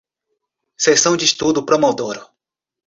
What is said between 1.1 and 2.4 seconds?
de estudo pomodoro